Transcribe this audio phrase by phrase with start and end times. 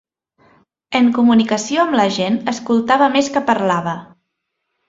[0.99, 3.99] En comunicació amb la gent escoltava més que parlava.